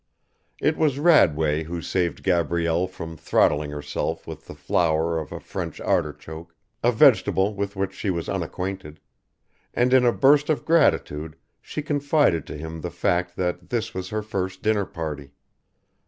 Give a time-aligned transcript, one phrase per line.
[0.59, 5.79] It was Radway who saved Gabrielle from throttling herself with the flower of a French
[5.79, 8.99] artichoke, a vegetable with which she was unacquainted,
[9.75, 14.09] and in a burst of gratitude she confided to him the fact that this was
[14.09, 15.33] her first dinner party.